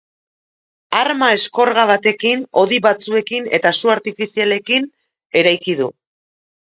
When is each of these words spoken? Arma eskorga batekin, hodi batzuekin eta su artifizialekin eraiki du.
Arma 0.99 1.25
eskorga 1.33 1.83
batekin, 1.91 2.41
hodi 2.61 2.79
batzuekin 2.85 3.49
eta 3.57 3.73
su 3.81 3.91
artifizialekin 3.97 4.89
eraiki 5.43 5.77
du. 5.83 5.89